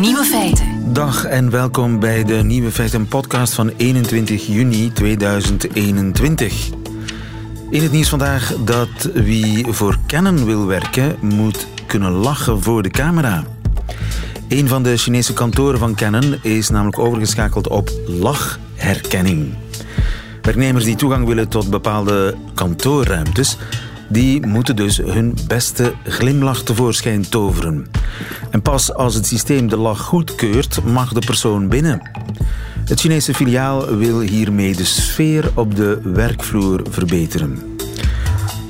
[0.00, 0.92] Nieuwe feiten.
[0.92, 6.70] Dag en welkom bij de Nieuwe Feiten podcast van 21 juni 2021.
[7.70, 12.90] In het nieuws vandaag dat wie voor Canon wil werken moet kunnen lachen voor de
[12.90, 13.44] camera.
[14.48, 19.54] Een van de Chinese kantoren van Canon is namelijk overgeschakeld op lachherkenning.
[20.42, 23.56] Werknemers die toegang willen tot bepaalde kantoorruimtes,
[24.08, 27.86] die moeten dus hun beste glimlach tevoorschijn toveren.
[28.50, 32.10] En pas als het systeem de lach goedkeurt, mag de persoon binnen.
[32.84, 37.76] Het Chinese filiaal wil hiermee de sfeer op de werkvloer verbeteren.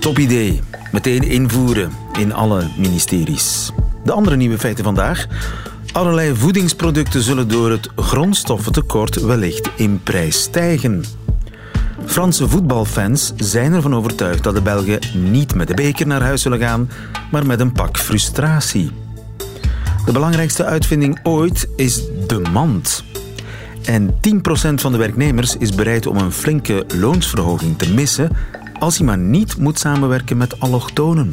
[0.01, 0.61] Top idee.
[0.93, 3.71] Meteen invoeren in alle ministeries.
[4.05, 5.27] De andere nieuwe feiten vandaag.
[5.93, 11.05] Allerlei voedingsproducten zullen door het grondstoffentekort wellicht in prijs stijgen.
[12.07, 16.59] Franse voetbalfans zijn ervan overtuigd dat de Belgen niet met de beker naar huis zullen
[16.59, 16.91] gaan,
[17.31, 18.91] maar met een pak frustratie.
[20.05, 23.05] De belangrijkste uitvinding ooit is de mand.
[23.85, 28.31] En 10% van de werknemers is bereid om een flinke loonsverhoging te missen
[28.79, 31.33] als hij maar niet moet samenwerken met allochtonen.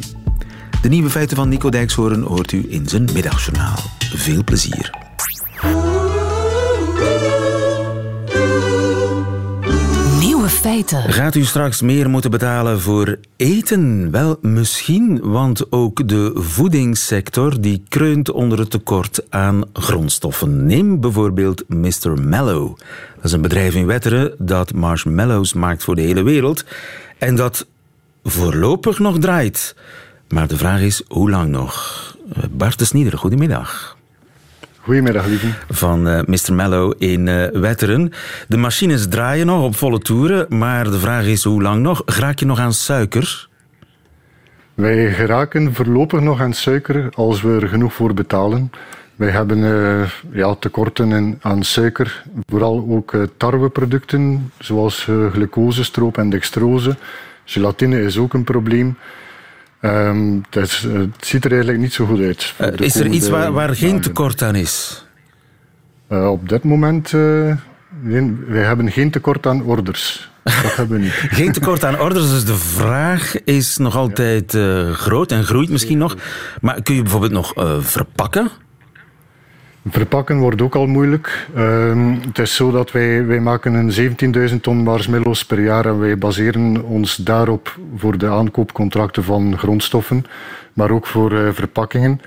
[0.82, 3.78] De nieuwe feiten van Nico Dijkshoorn hoort u in zijn middagjournaal.
[3.98, 5.03] Veel plezier.
[10.64, 11.12] Feiten.
[11.12, 14.10] Gaat u straks meer moeten betalen voor eten?
[14.10, 20.66] Wel, misschien, want ook de voedingssector die kreunt onder het tekort aan grondstoffen.
[20.66, 22.20] Neem bijvoorbeeld Mr.
[22.20, 22.76] Mellow.
[23.14, 26.64] Dat is een bedrijf in Wetteren dat marshmallows maakt voor de hele wereld
[27.18, 27.66] en dat
[28.22, 29.76] voorlopig nog draait.
[30.28, 32.16] Maar de vraag is, hoe lang nog?
[32.50, 33.93] Bart de Snieder, goedemiddag
[34.84, 35.46] Goedemiddag, lieve.
[35.68, 36.54] van uh, Mr.
[36.54, 38.12] Mellow in uh, Wetteren.
[38.48, 42.02] De machines draaien nog op volle toeren, maar de vraag is hoe lang nog?
[42.06, 43.48] Raak je nog aan suiker?
[44.74, 48.70] Wij geraken voorlopig nog aan suiker als we er genoeg voor betalen.
[49.16, 55.84] Wij hebben uh, ja, tekorten in, aan suiker, vooral ook uh, tarweproducten zoals uh, glucose,
[55.84, 56.96] stroop en dextrose.
[57.44, 58.96] Gelatine is ook een probleem.
[59.84, 62.54] Um, het, is, het, ziet er eigenlijk niet zo goed uit.
[62.60, 65.04] Uh, is er iets waar, waar geen tekort aan is?
[66.08, 67.56] Uh, op dit moment, uh,
[68.00, 70.30] nee, wij hebben geen tekort aan orders.
[70.42, 71.12] Dat hebben we niet.
[71.40, 74.58] geen tekort aan orders, dus de vraag is nog altijd
[74.92, 76.16] groot en groeit misschien nog.
[76.60, 78.50] Maar kun je bijvoorbeeld nog verpakken?
[79.88, 81.48] Verpakken wordt ook al moeilijk.
[81.56, 85.98] Uh, het is zo dat wij, wij maken een 17.000 ton marshmallows per jaar en
[85.98, 90.24] wij baseren ons daarop voor de aankoopcontracten van grondstoffen,
[90.72, 92.20] maar ook voor uh, verpakkingen.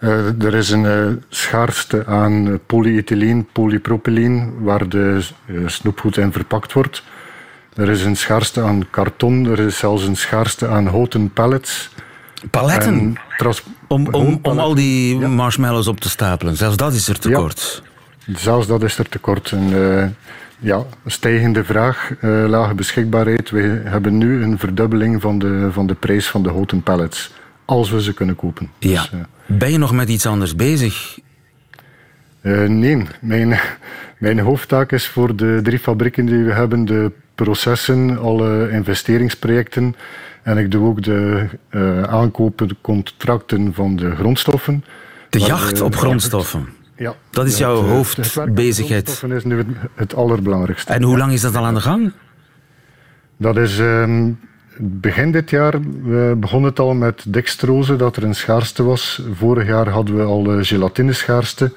[0.00, 5.26] Uh, er is een uh, schaarste aan polyethylene, polypropyleen, waar de
[5.66, 7.02] snoepgoed in verpakt wordt.
[7.74, 11.90] Er is een schaarste aan karton, er is zelfs een schaarste aan houten pallets.
[12.50, 13.16] Paletten?
[13.88, 15.28] Om, om, om al die ja.
[15.28, 16.56] marshmallows op te stapelen.
[16.56, 17.82] Zelfs dat is er tekort.
[18.24, 19.52] Ja, zelfs dat is er tekort.
[19.52, 20.04] En, uh,
[20.58, 23.50] ja, stijgende vraag, uh, lage beschikbaarheid.
[23.50, 27.32] We hebben nu een verdubbeling van de, van de prijs van de houten pallets.
[27.64, 28.70] Als we ze kunnen kopen.
[28.78, 29.00] Ja.
[29.00, 31.18] Dus, uh, ben je nog met iets anders bezig?
[32.66, 33.60] nee, mijn,
[34.18, 39.94] mijn hoofdtaak is voor de drie fabrieken die we hebben, de processen, alle investeringsprojecten
[40.44, 44.84] en ik doe ook de uh, aankoopcontracten van de grondstoffen.
[45.30, 46.68] De jacht op grondstoffen?
[46.96, 47.14] Ja.
[47.30, 49.20] Dat is jouw het, hoofdbezigheid?
[49.20, 50.92] Dat is nu het, het, allerbelangrijkste.
[50.92, 52.12] En hoe lang is dat al aan de gang?
[53.36, 54.40] Dat is um,
[54.78, 55.80] begin dit jaar.
[56.02, 59.22] We begonnen het al met dextrose, dat er een schaarste was.
[59.34, 61.72] Vorig jaar hadden we al uh, gelatineschaarste.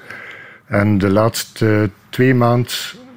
[0.66, 2.72] En de laatste twee maanden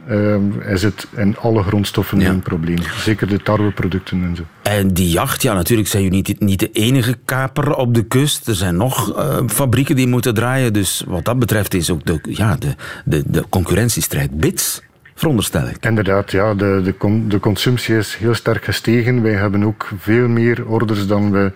[0.10, 0.36] uh,
[0.68, 2.30] is het in alle grondstoffen ja.
[2.30, 2.78] een probleem.
[2.98, 4.44] Zeker de tarweproducten en zo.
[4.62, 8.48] En die jacht, ja, natuurlijk zijn jullie niet, niet de enige kaper op de kust.
[8.48, 10.74] Er zijn nog uh, fabrieken die moeten draaien.
[10.74, 12.76] Dus wat dat betreft is ook de, ja, de,
[13.06, 14.82] de, de concurrentiestrijd bits.
[15.16, 15.86] Veronderstel ik.
[15.86, 16.54] Inderdaad, ja.
[16.54, 19.22] De, de, con, de consumptie is heel sterk gestegen.
[19.22, 21.52] Wij hebben ook veel meer orders dan we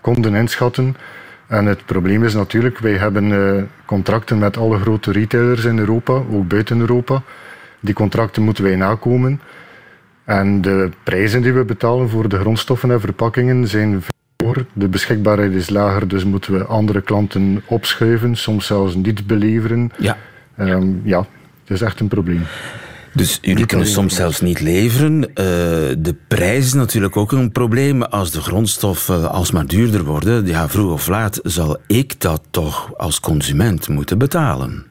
[0.00, 0.96] konden inschatten.
[1.46, 6.12] En het probleem is natuurlijk, wij hebben uh, contracten met alle grote retailers in Europa,
[6.12, 7.22] ook buiten Europa.
[7.80, 9.40] Die contracten moeten wij nakomen.
[10.24, 14.02] En de prijzen die we betalen voor de grondstoffen en verpakkingen zijn
[14.36, 14.66] voor.
[14.72, 19.90] De beschikbaarheid is lager, dus moeten we andere klanten opschuiven, soms zelfs niet beleveren.
[19.98, 20.16] Ja.
[20.58, 22.42] Um, ja, het is echt een probleem.
[23.14, 25.20] Dus jullie kunnen soms zelfs niet leveren.
[25.22, 25.34] Uh,
[25.98, 28.02] de prijs is natuurlijk ook een probleem.
[28.02, 33.20] Als de grondstoffen alsmaar duurder worden, ja, vroeg of laat zal ik dat toch als
[33.20, 34.89] consument moeten betalen.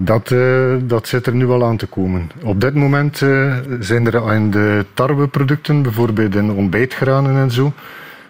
[0.00, 2.30] Dat, uh, dat zit er nu al aan te komen.
[2.42, 7.72] Op dit moment uh, zijn er aan de tarweproducten, bijvoorbeeld in ontbijtgranen en zo,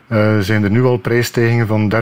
[0.08, 1.92] uh, zijn er nu al prijsstijgingen van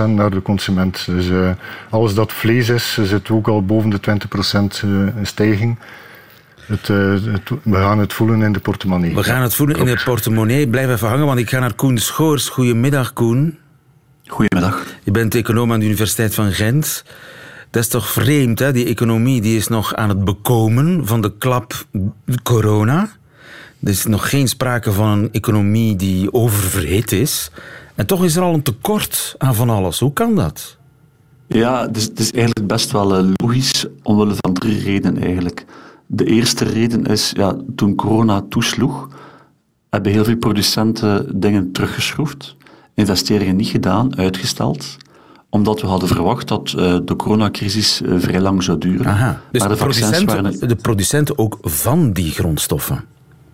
[0.00, 1.06] 30% naar de consument.
[1.06, 1.50] Dus uh,
[1.90, 5.78] alles dat vlees is, zit ook al boven de 20% uh, stijging.
[6.66, 9.14] Het, het, we gaan het voelen in de portemonnee.
[9.14, 10.68] We gaan het voelen in de portemonnee.
[10.68, 12.48] Blijf even hangen, want ik ga naar Koen Schoors.
[12.48, 13.58] Goedemiddag, Koen.
[14.26, 14.86] Goedemiddag.
[15.02, 17.04] Je bent econoom aan de Universiteit van Gent.
[17.70, 18.72] Dat is toch vreemd, hè?
[18.72, 21.86] Die economie die is nog aan het bekomen van de klap
[22.42, 23.08] corona.
[23.82, 27.50] Er is nog geen sprake van een economie die oververhit is.
[27.94, 29.98] En toch is er al een tekort aan van alles.
[29.98, 30.76] Hoe kan dat?
[31.46, 35.64] Ja, het is, het is eigenlijk best wel eh, logisch, omwille van drie redenen eigenlijk.
[36.06, 39.08] De eerste reden is, ja, toen corona toesloeg,
[39.90, 42.56] hebben heel veel producenten dingen teruggeschroefd,
[42.94, 44.96] investeringen niet gedaan, uitgesteld
[45.50, 49.06] omdat we hadden verwacht dat uh, de coronacrisis uh, vrij lang zou duren.
[49.06, 50.68] Aha, dus maar de, producenten, waren...
[50.68, 53.04] de producenten ook van die grondstoffen?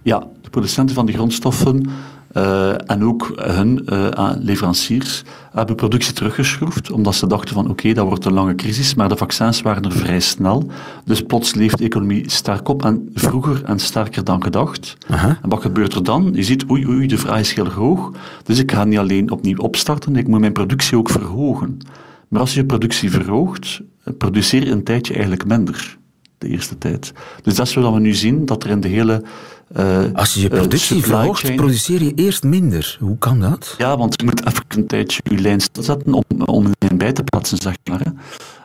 [0.02, 1.86] Ja, de producenten van die grondstoffen
[2.86, 5.22] en ook hun uh, leveranciers
[5.52, 9.16] hebben productie teruggeschroefd, omdat ze dachten van oké, dat wordt een lange crisis, maar de
[9.16, 10.70] vaccins waren er vrij snel.
[11.04, 14.96] Dus plots leeft de economie sterk op en vroeger en sterker dan gedacht.
[15.08, 15.38] Aha.
[15.42, 16.30] En wat gebeurt er dan?
[16.32, 18.10] Je ziet, oei, oei, de vraag is heel hoog,
[18.44, 21.78] dus ik ga niet alleen opnieuw opstarten, ik moet mijn productie ook verhogen.
[22.28, 23.80] Maar als je productie verhoogt,
[24.18, 25.96] produceer je een tijdje eigenlijk minder
[26.44, 27.12] de eerste tijd.
[27.42, 29.22] Dus dat is wat we nu zien, dat er in de hele
[29.76, 32.96] uh, Als je je productie uh, verhoogt, produceer je eerst minder.
[33.00, 33.74] Hoe kan dat?
[33.78, 37.22] Ja, want je moet even een tijdje je lijn stilzetten om, om een bij te
[37.22, 38.00] plaatsen, zeg maar.
[38.00, 38.10] Hè.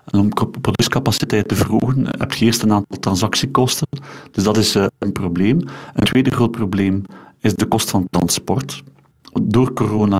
[0.05, 0.29] En om
[0.61, 3.87] productiecapaciteit te verhogen, heb je eerst een aantal transactiekosten.
[4.31, 5.61] Dus dat is uh, een probleem.
[5.93, 7.03] Een tweede groot probleem
[7.39, 8.83] is de kost van transport.
[9.41, 10.17] Door corona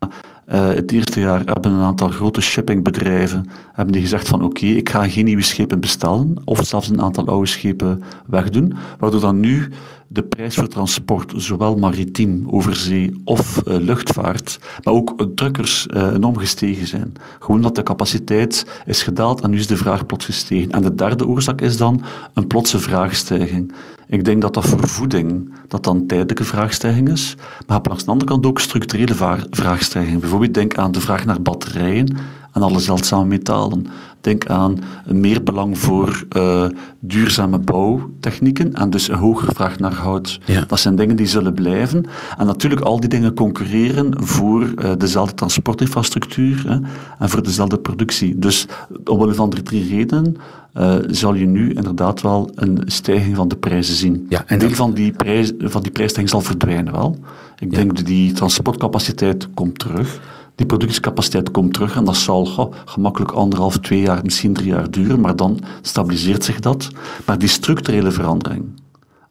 [0.52, 4.90] uh, het eerste jaar hebben een aantal grote shippingbedrijven hebben die gezegd van oké, ik
[4.90, 9.70] ga geen nieuwe schepen bestellen of zelfs een aantal oude schepen wegdoen, waardoor dan nu
[10.08, 16.14] de prijs voor transport, zowel maritiem, over zee of uh, luchtvaart, maar ook drukkers uh,
[16.14, 17.14] enorm gestegen zijn.
[17.40, 20.72] Gewoon dat de capaciteit is gedaald en nu is de vraag plots gestegen.
[20.72, 22.04] En de derde oorzaak is dan
[22.34, 23.74] een plotse vraagstijging.
[24.10, 27.36] Ik denk dat dat voor voeding dat dan tijdelijke vraagstijging is,
[27.68, 30.20] maar langs de andere kant ook structurele vraagstijging.
[30.20, 32.18] Bijvoorbeeld denk aan de vraag naar batterijen
[32.54, 33.88] en alle zeldzame metalen.
[34.22, 36.66] Denk aan meer belang voor uh,
[37.00, 40.40] duurzame bouwtechnieken en dus een hogere vraag naar hout.
[40.46, 40.64] Ja.
[40.68, 42.06] Dat zijn dingen die zullen blijven.
[42.38, 46.78] En natuurlijk al die dingen concurreren voor uh, dezelfde transportinfrastructuur hè,
[47.20, 48.40] en voor dezelfde productie.
[48.40, 48.66] Dus
[49.04, 50.36] omwille van die drie redenen
[50.80, 54.26] uh, zal je nu inderdaad wel een stijging van de prijzen zien.
[54.30, 57.18] Ja, en een deel van die, prijs, van die prijsstijging zal verdwijnen wel.
[57.60, 57.78] Ik ja.
[57.78, 60.20] denk dat die transportcapaciteit komt terug
[60.60, 65.20] die productiecapaciteit komt terug en dat zal gemakkelijk anderhalf, twee jaar, misschien drie jaar duren,
[65.20, 66.90] maar dan stabiliseert zich dat.
[67.26, 68.66] Maar die structurele verandering,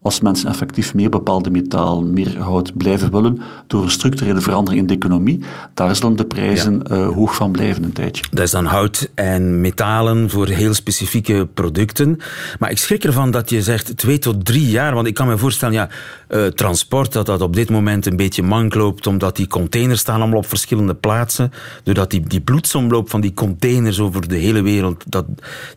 [0.02, 4.86] als mensen effectief meer bepaalde metaal, meer hout blijven willen, door een structurele verandering in
[4.86, 5.40] de economie,
[5.74, 6.96] daar zullen de prijzen ja.
[6.96, 8.24] uh, hoog van blijven een tijdje.
[8.30, 12.18] Dat is dan hout en metalen voor heel specifieke producten.
[12.58, 15.38] Maar ik schrik ervan dat je zegt twee tot drie jaar, want ik kan me
[15.38, 15.88] voorstellen, ja,
[16.28, 20.20] uh, transport, dat dat op dit moment een beetje mank loopt, omdat die containers staan
[20.20, 21.52] allemaal op verschillende plaatsen.
[21.82, 25.26] Doordat die, die bloedsomloop van die containers over de hele wereld, dat,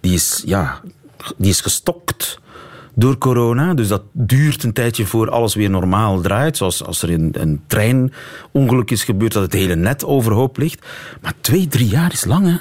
[0.02, 0.82] die, is, ja,
[1.38, 2.40] die is gestokt
[2.94, 3.74] door corona.
[3.74, 6.58] Dus dat duurt een tijdje voor alles weer normaal draait.
[6.58, 10.86] Zoals als er een, een treinongeluk is gebeurd, dat het hele net overhoop ligt.
[11.22, 12.58] Maar twee, drie jaar is lang, hè?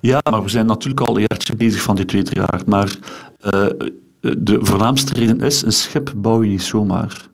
[0.00, 2.62] Ja, maar we zijn natuurlijk al een jaartje bezig van die twee, drie jaar.
[2.66, 2.96] Maar
[3.40, 3.66] uh,
[4.20, 7.26] de voornaamste reden is, een schip bouw je niet zomaar.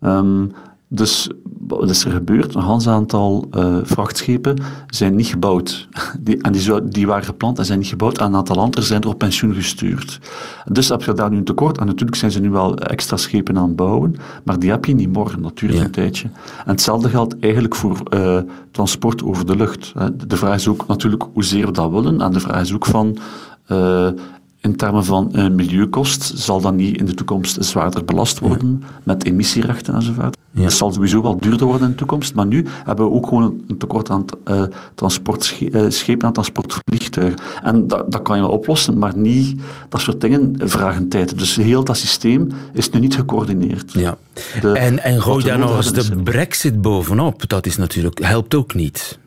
[0.00, 0.52] Um,
[0.92, 1.30] dus
[1.66, 2.54] wat is er gebeurd?
[2.54, 5.88] Een hans aantal uh, vrachtschepen zijn niet gebouwd.
[6.20, 8.18] Die, en die, die, waren gepland en zijn niet gebouwd.
[8.18, 10.20] En een aantal anderen zijn er op pensioen gestuurd.
[10.64, 11.78] Dus heb je daar nu een tekort.
[11.78, 14.16] En natuurlijk zijn ze nu wel extra schepen aan het bouwen.
[14.44, 16.28] Maar die heb je niet morgen, natuurlijk een tijdje.
[16.64, 18.38] En hetzelfde geldt eigenlijk voor uh,
[18.70, 19.92] transport over de lucht.
[20.26, 22.20] De vraag is ook natuurlijk hoezeer we dat willen.
[22.20, 23.18] En de vraag is ook van...
[23.68, 24.08] Uh,
[24.60, 29.24] in termen van uh, milieukost zal dat niet in de toekomst zwaarder belast worden met
[29.24, 30.36] emissierechten enzovoort.
[30.50, 30.62] Ja.
[30.62, 33.60] Het zal sowieso wel duurder worden in de toekomst, maar nu hebben we ook gewoon
[33.66, 34.62] een tekort aan uh,
[34.94, 37.38] transportschepen en transportvliegtuigen.
[37.62, 41.38] En dat, dat kan je wel oplossen, maar niet, dat soort dingen vragen tijd.
[41.38, 43.92] Dus heel dat systeem is nu niet gecoördineerd.
[43.92, 44.16] Ja.
[44.60, 48.74] De, en, en gooi daar nog eens de brexit bovenop, dat is natuurlijk, helpt ook
[48.74, 49.18] niet.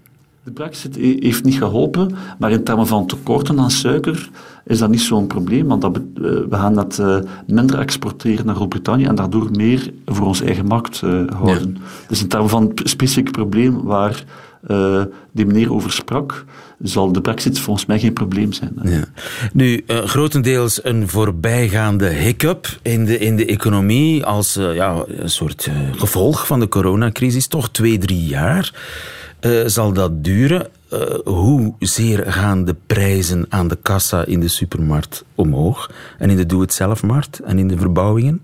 [0.43, 4.29] De brexit heeft niet geholpen, maar in termen van tekorten aan suiker
[4.65, 8.55] is dat niet zo'n probleem, want dat, eh, we gaan dat uh, minder exporteren naar
[8.55, 11.77] Groot-Brittannië en daardoor meer voor onze eigen markt uh, houden.
[12.07, 14.23] Dus in termen van een specifiek probleem waar
[14.67, 16.45] uh, die meneer over sprak,
[16.81, 18.73] zal de brexit volgens mij geen probleem zijn.
[18.83, 19.03] Ja.
[19.53, 25.29] Nu, uh, grotendeels een voorbijgaande hiccup in de, in de economie als uh, ja, een
[25.29, 28.73] soort gevolg van de coronacrisis, toch twee, drie jaar.
[29.65, 30.67] Zal dat duren?
[31.23, 35.91] hoe zeer gaan de prijzen aan de kassa in de supermarkt omhoog?
[36.17, 38.43] En in de doe-het-zelfmarkt en in de verbouwingen?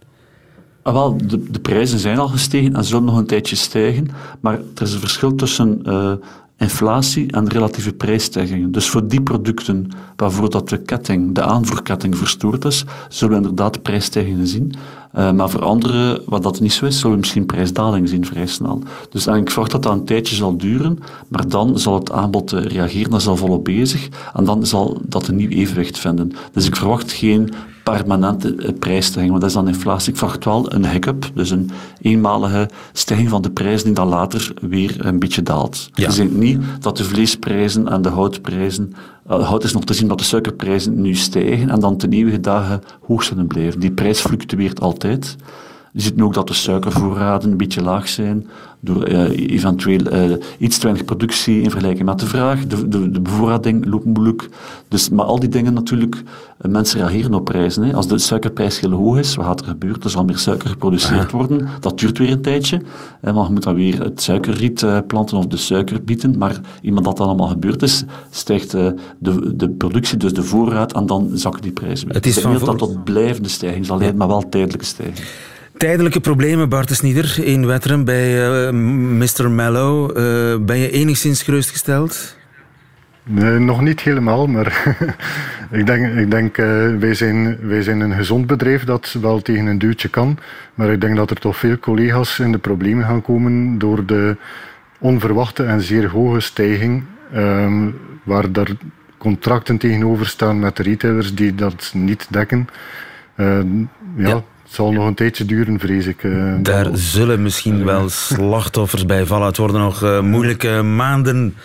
[0.81, 4.07] Ah, wel, de, de, prijzen zijn al gestegen en zullen nog een tijdje stijgen.
[4.39, 6.11] Maar er is een verschil tussen uh,
[6.57, 8.71] inflatie en relatieve prijsstijgingen.
[8.71, 13.81] Dus voor die producten waarvoor dat de ketting, de aanvoerketting verstoord is, zullen we inderdaad
[13.81, 14.73] prijsstijgingen zien.
[15.15, 18.45] Uh, maar voor andere, wat dat niet zo is, zullen we misschien prijsdaling zien vrij
[18.45, 18.81] snel.
[19.09, 23.09] Dus ik verwacht dat dat een tijdje zal duren, maar dan zal het aanbod reageren,
[23.11, 26.31] dat is al volop bezig, en dan zal dat een nieuw evenwicht vinden.
[26.51, 30.11] Dus ik verwacht geen permanente eh, prijsstijging, want dat is dan inflatie.
[30.11, 31.69] Ik verwacht wel een hiccup, dus een
[32.01, 35.89] eenmalige stijging van de prijzen die dan later weer een beetje daalt.
[35.93, 36.05] Ja.
[36.07, 38.93] Je ziet niet dat de vleesprijzen en de houtprijzen
[39.29, 42.39] uh, hout is nog te zien dat de suikerprijzen nu stijgen en dan ten eeuwige
[42.39, 43.79] dagen hoog zullen blijven.
[43.79, 45.35] Die prijs fluctueert altijd.
[45.93, 48.47] Je ziet ook dat de suikervoorraden een beetje laag zijn
[48.79, 52.67] door uh, eventueel uh, iets te weinig productie in vergelijking met de vraag.
[52.67, 54.49] De, de, de bevoorrading loopt moeilijk.
[54.87, 57.83] Dus, maar al die dingen natuurlijk, uh, mensen reageren op prijzen.
[57.83, 57.93] Hè.
[57.93, 60.01] Als de suikerprijs heel hoog is, wat gaat er gebeuren?
[60.03, 61.67] Er zal meer suiker geproduceerd worden.
[61.79, 62.81] Dat duurt weer een tijdje.
[63.21, 66.37] Want je moet dan weer het suikerriet planten of de suiker bieden.
[66.37, 68.95] Maar iemand dat dat allemaal gebeurd is, stijgt de,
[69.55, 72.15] de productie, dus de voorraad, en dan zakken die prijzen weer.
[72.15, 75.27] Het is van dat tot blijvende stijging zal leiden, maar wel tijdelijke stijging.
[75.79, 78.71] Tijdelijke problemen, Bart Snieder, in Wetteren bij uh,
[79.19, 79.51] Mr.
[79.51, 80.09] Mellow.
[80.09, 82.35] Uh, ben je enigszins gerustgesteld?
[83.23, 84.95] Nee, nog niet helemaal, maar
[85.71, 89.65] ik denk, ik denk uh, wij, zijn, wij zijn een gezond bedrijf dat wel tegen
[89.65, 90.37] een duwtje kan.
[90.75, 94.37] Maar ik denk dat er toch veel collega's in de problemen gaan komen door de
[94.97, 97.03] onverwachte en zeer hoge stijging.
[97.35, 98.69] Um, waar daar
[99.17, 102.67] contracten tegenover staan met de retailers die dat niet dekken.
[103.35, 103.59] Uh,
[104.15, 104.27] ja.
[104.27, 104.43] ja.
[104.69, 106.23] Het zal nog een tijdje duren, vrees ik.
[106.23, 109.47] Uh, Daar zullen misschien wel slachtoffers bij vallen.
[109.47, 111.55] Het worden nog uh, moeilijke maanden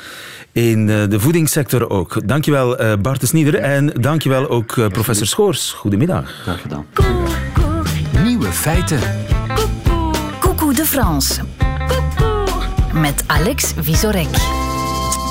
[0.53, 2.29] in de voedingssector ook.
[2.29, 5.73] Dankjewel uh, Bart de Snieder en dankjewel ook professor Schoors.
[5.73, 6.31] Goedemiddag.
[6.43, 6.87] Graag gedaan.
[8.23, 8.99] Nieuwe feiten.
[10.41, 11.41] Coucou de France.
[12.93, 14.54] Met Alex Visorek.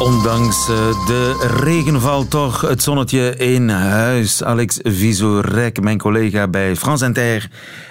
[0.04, 4.44] Ondanks eh, de regenval toch het zonnetje in huis.
[4.44, 7.50] Alex Visorek, mijn collega bij France Inter.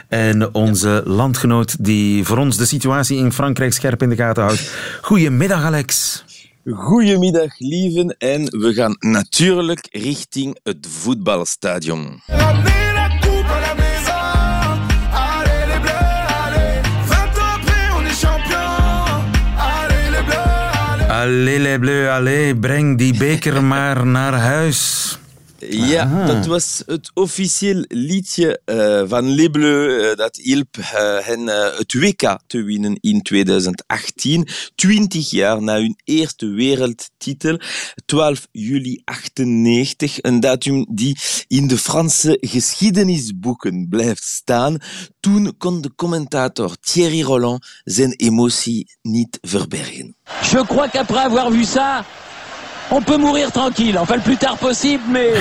[0.08, 4.74] En onze landgenoot die voor ons de situatie in Frankrijk scherp in de gaten houdt.
[5.02, 6.24] Goedemiddag, Alex.
[6.64, 8.16] Goedemiddag, lieven.
[8.18, 12.20] En we gaan natuurlijk richting het voetbalstadion.
[21.12, 25.18] Allez les bleus, allez, breng die beker maar naar huis.
[25.70, 30.10] Ja, dat was het officieel liedje uh, van Les Bleus.
[30.10, 30.84] Uh, dat hielp uh,
[31.20, 34.48] hen het WK te winnen in 2018.
[34.74, 37.60] Twintig jaar na hun eerste wereldtitel.
[38.04, 40.18] 12 juli 98.
[40.20, 41.16] Een datum die
[41.48, 44.78] in de Franse geschiedenisboeken blijft staan.
[45.20, 50.16] Toen kon de commentator Thierry Roland zijn emotie niet verbergen.
[50.50, 52.04] Je crois qu'après avoir vu ça,
[52.92, 53.98] on peut mourir tranquille.
[53.98, 55.32] Enfin, le plus tard possible, mais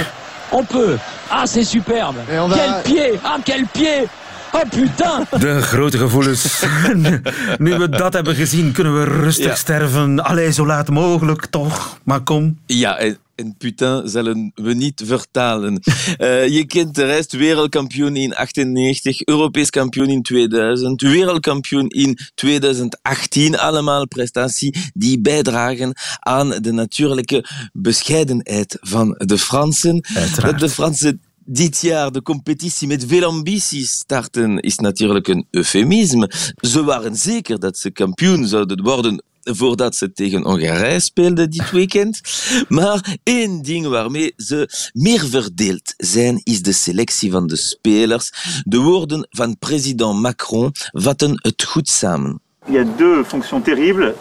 [0.52, 0.98] on peut.
[1.30, 2.16] Ah, c'est superbe.
[2.28, 2.56] Va...
[2.56, 4.08] Quel pied Ah, quel pied
[4.54, 5.26] Oh putain!
[5.40, 6.64] De grote gevoelens.
[7.58, 9.56] nu we dat hebben gezien, kunnen we rustig ja.
[9.56, 10.24] sterven.
[10.24, 11.98] Allee, zo laat mogelijk toch.
[12.04, 12.58] Maar kom.
[12.66, 13.00] Ja,
[13.42, 15.80] en, putain zullen we niet vertalen.
[16.18, 17.32] uh, je kent de rest.
[17.32, 23.58] Wereldkampioen in 98, Europees kampioen in 2000, wereldkampioen in 2018.
[23.58, 30.06] Allemaal prestatie die bijdragen aan de natuurlijke bescheidenheid van de Fransen.
[30.14, 30.60] Uiteraard.
[30.60, 36.32] De Fransen dit jaar de competitie met veel ambitie starten, is natuurlijk een eufemisme.
[36.56, 42.22] Ze waren zeker dat ze kampioen zouden worden voordat ze tegen Hongarije speelden dit weekend.
[42.68, 48.32] Maar één ding waarmee ze meer verdeeld zijn, is de selectie van de spelers.
[48.64, 52.42] De woorden van president Macron vatten het goed samen.
[52.68, 54.14] Il y a deux fonctions terribles.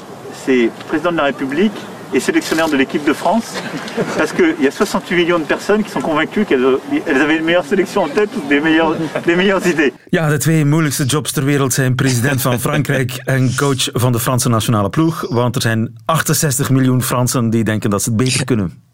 [0.45, 3.63] C'est président de la République et sélectionneur de l'équipe de France.
[4.17, 6.65] Parce qu'il y a 68 millions de personnes qui sont convaincues qu'elles
[7.23, 9.93] avaient une meilleure sélection en tête ou des meilleures, des meilleures idées.
[10.11, 14.19] Ja, de twee moeilijkste jobs ter wereld zijn president van Frankrijk en coach van de
[14.19, 15.27] Franse nationale ploeg.
[15.29, 18.89] Want er zijn 68 miljoen Fransen die denken dat ze het beter kunnen.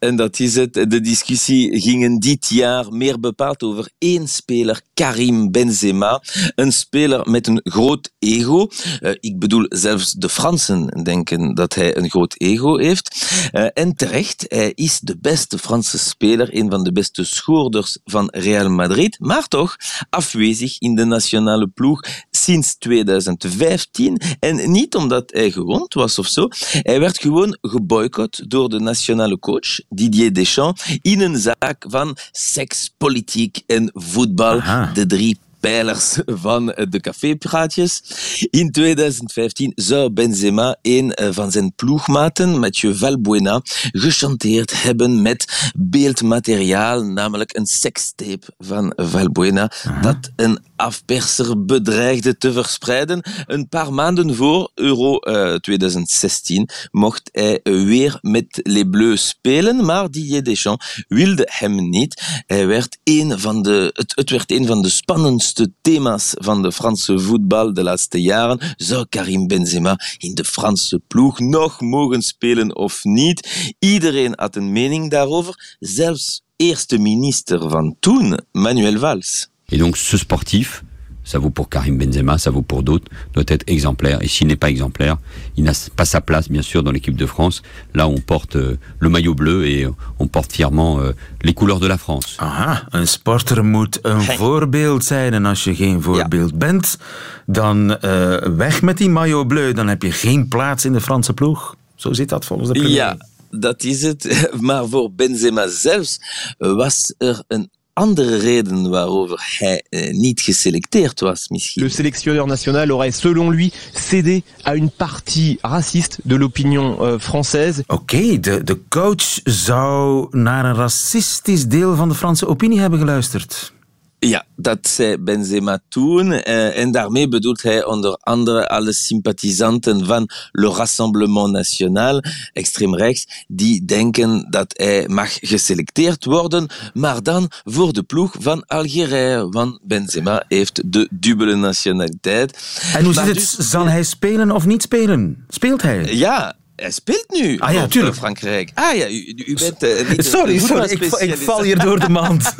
[0.00, 0.74] En dat is het.
[0.74, 6.22] De discussie ging dit jaar meer bepaald over één speler, Karim Benzema.
[6.54, 8.68] Een speler met een groot ego.
[9.00, 13.26] Uh, ik bedoel, zelfs de Fransen denken dat hij een groot ego heeft.
[13.52, 18.28] Uh, en terecht, hij is de beste Franse speler, een van de beste schoorders van
[18.30, 19.76] Real Madrid, maar toch
[20.10, 22.00] afwezig in de nationale ploeg
[22.42, 24.20] sinds 2015.
[24.40, 26.48] En niet omdat hij gewond was of zo.
[26.72, 32.94] Hij werd gewoon geboycott door de nationale coach Didier Deschamps in een zaak van seks,
[32.96, 34.58] politiek en voetbal.
[34.60, 34.90] Aha.
[34.92, 38.02] De drie pijlers van de cafépraatjes.
[38.50, 43.60] In 2015 zou Benzema een eh, van zijn ploegmaten, Mathieu Valbuena,
[43.92, 53.22] gechanteerd hebben met beeldmateriaal, namelijk een sekstape van Valbuena, dat een afperser bedreigde te verspreiden.
[53.46, 55.18] Een paar maanden voor Euro
[55.58, 62.42] 2016 eh, mocht hij weer met Les Bleus spelen, maar Didier Deschamps wilde hem niet.
[62.46, 65.49] Hij werd een van de, het, het werd een van de spannendste
[65.80, 68.60] thema's van de Franse voetbal de laatste jaren.
[68.76, 73.74] Zou Karim Benzema in de Franse ploeg nog mogen spelen of niet?
[73.78, 79.48] Iedereen had een mening daarover, zelfs eerste minister van toen, Manuel Valls.
[79.68, 80.82] Et donc ce sportif,
[81.30, 84.18] ça vaut pour Karim Benzema, ça vaut pour d'autres, doit être exemplaire.
[84.20, 85.16] Et s'il n'est pas exemplaire,
[85.56, 87.62] il n'a pas sa place, bien sûr, dans l'équipe de France.
[87.94, 91.78] Là, on porte euh, le maillot bleu et euh, on porte fièrement euh, les couleurs
[91.78, 92.36] de la France.
[92.38, 95.34] Aha, een sporter moet een voorbeeld zijn.
[95.34, 96.98] En als je geen voorbeeld bent,
[97.46, 99.72] dan uh, weg met die maillot bleu.
[99.72, 101.76] Dan heb je geen plaats in de Franse ploeg?
[101.94, 102.96] Zo zit dat volgens de premier.
[102.96, 103.16] Ja,
[103.50, 104.22] dat is het.
[104.60, 106.20] Maar voor Benzema zelfs
[106.58, 111.82] was er een andere reden waarover hij eh, niet geselecteerd was misschien.
[111.82, 117.82] Le sélectionneur national aurait selon lui cédé à une partie raciste de l'opinion euh, française.
[117.86, 122.98] Oké, okay, de, de coach zou naar een racistisch deel van de Franse opinie hebben
[122.98, 123.72] geluisterd.
[124.20, 126.26] Ja, dat zei Benzema toen.
[126.26, 132.22] Uh, en daarmee bedoelt hij onder andere alle sympathisanten van Le Rassemblement National,
[132.52, 138.64] extreem rechts, die denken dat hij mag geselecteerd worden, maar dan voor de ploeg van
[138.66, 142.80] Algerije, want Benzema heeft de dubbele nationaliteit.
[142.94, 143.34] En hoe zit het?
[143.34, 145.44] Dus, Zal hij spelen of niet spelen?
[145.48, 146.14] Speelt hij?
[146.14, 148.16] Ja, hij speelt nu ah, ja, tuurlijk.
[148.16, 148.70] Frankrijk.
[148.74, 152.08] Ah ja, u, u bent uh, niet Sorry, sorry ik, ik, val hier door de
[152.08, 152.54] mand.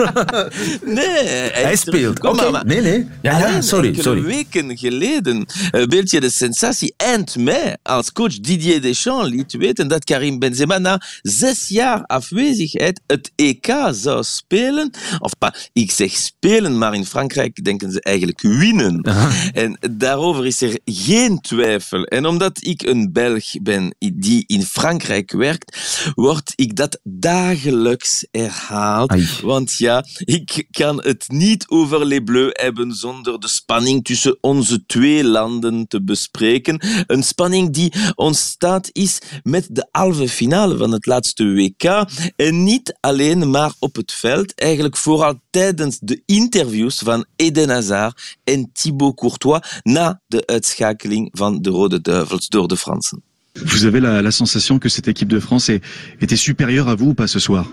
[0.85, 2.25] nee, hij, hij speelt.
[2.25, 2.63] Oké, okay.
[2.63, 3.09] nee, nee.
[3.23, 4.23] Ja, ja, sorry, sorry.
[4.23, 9.89] weken geleden uh, beeld je de sensatie eind mei als coach Didier Deschamps liet weten
[9.89, 14.91] dat Karim Benzema na zes jaar afwezigheid het EK zou spelen.
[15.19, 15.33] Of
[15.73, 19.07] ik zeg spelen, maar in Frankrijk denken ze eigenlijk winnen.
[19.07, 19.51] Aha.
[19.53, 22.05] En daarover is er geen twijfel.
[22.05, 25.79] En omdat ik een Belg ben die in Frankrijk werkt,
[26.15, 29.41] word ik dat dagelijks herhaald.
[29.41, 34.87] Want ja, ik kan het niet over Les Bleus hebben zonder de spanning tussen onze
[34.87, 36.81] twee landen te bespreken.
[37.07, 42.05] Een spanning die ontstaat is met de halve finale van het laatste WK.
[42.37, 48.37] En niet alleen maar op het veld, eigenlijk vooral tijdens de interviews van Eden Hazard
[48.45, 53.30] en Thibaut Courtois na de uitschakeling van de Rode Duivels door de Fransen.
[53.65, 55.83] Vous avez la, la, sensation que cette équipe de France est,
[56.21, 57.67] était supérieure à vous ou pas ce soir?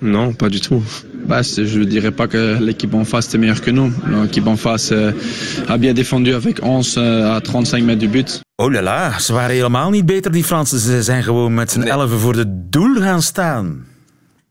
[0.00, 0.82] Non, pas du tout.
[1.26, 3.92] Bah, je ne dirais pas que l'équipe en face était meilleure que nous.
[4.22, 5.12] L'équipe en face euh,
[5.68, 8.40] a bien défendu avec 11 euh, à 35 mètres du but.
[8.60, 10.78] Oh là là, ze waren helemaal niet beter die Fransen.
[10.78, 11.90] Ze zijn gewoon met z'n nee.
[11.90, 13.84] elfen voor de doel gaan staan.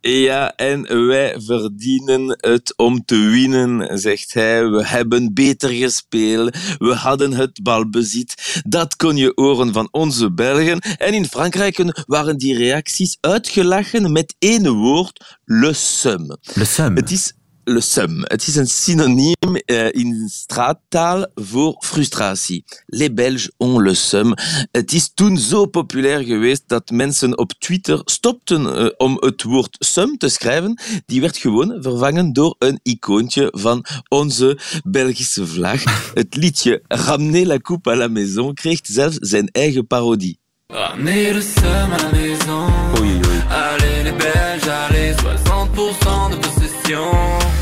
[0.02, 4.70] Ja, en wij verdienen het om te winnen, zegt hij.
[4.70, 6.58] We hebben beter gespeeld.
[6.78, 8.62] We hadden het balbezit.
[8.68, 10.80] Dat kon je horen van onze Belgen.
[10.80, 16.38] En in Frankrijk waren die reacties uitgelachen met één woord: le seum.
[16.54, 16.96] Le seum.
[16.96, 17.34] Het is
[17.68, 18.22] le seum.
[18.24, 22.64] Het is een synoniem uh, in straattaal voor frustratie.
[22.86, 24.34] Les Belges ont le seum.
[24.72, 29.76] Het is toen zo populair geweest dat mensen op Twitter stopten uh, om het woord
[29.80, 30.80] seum te schrijven.
[31.06, 35.84] Die werd gewoon vervangen door een icoontje van onze Belgische vlag.
[36.14, 40.40] Het liedje Ramener la coupe à la maison kreeg zelfs zijn eigen parodie.
[40.70, 42.68] Ramener le seum à la maison.
[43.00, 43.42] Oei, oei.
[43.50, 47.57] Allez les Belges, allez, 60% de possession.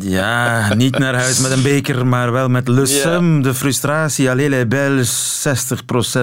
[0.00, 3.40] Ja, niet naar huis met een beker, maar wel met le ja.
[3.42, 4.30] de frustratie.
[4.30, 5.46] Allee, les Belges,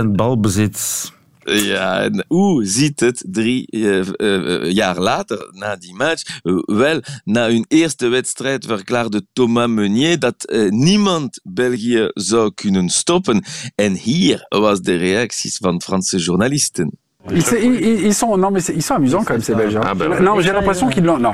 [0.01, 1.11] 60% balbezit.
[1.43, 6.39] Ja, en hoe ziet het drie uh, uh, jaar later, na die match?
[6.65, 13.43] wel, na hun eerste wedstrijd verklaarde Thomas Meunier dat uh, niemand België zou kunnen stoppen.
[13.75, 16.91] En hier was de reacties van Franse journalisten.
[17.31, 19.75] Ils, sont, non, mais ils sont amusants quand même, ces Belges.
[19.75, 19.83] Hein.
[19.85, 21.19] Ah, ben non, j'ai l'impression qu'ils l'ont.
[21.19, 21.33] Non,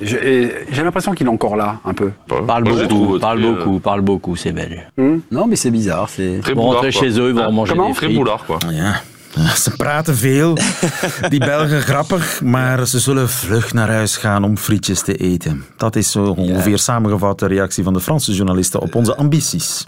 [0.00, 2.10] j'ai l'impression qu'il est encore là, un peu.
[2.46, 4.86] Parle beaucoup, parle beaucoup, parle beaucoup, ces Belges.
[4.96, 6.08] Hmm non, mais c'est bizarre.
[6.18, 8.14] Ils vont rentrer chez eux, ils vont manger des frites.
[8.14, 8.58] boulard, quoi.
[8.72, 9.00] Ja.
[9.56, 10.56] Ze praten veel,
[11.28, 15.64] die Belgen grappig, maar ze zullen vlug naar huis gaan om frietjes te eten.
[15.76, 19.86] Dat is zo ongeveer samengevat de reactie van de Franse journalisten op onze ambities.